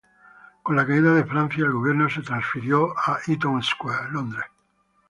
Con 0.63 0.75
la 0.75 0.87
caída 0.87 1.13
de 1.13 1.23
Francia, 1.25 1.63
el 1.63 1.73
gobierno 1.73 2.09
se 2.09 2.23
transfirió 2.23 2.89
a 2.97 3.19
Eaton 3.27 3.61
Square, 3.61 4.09
Londres. 4.11 4.45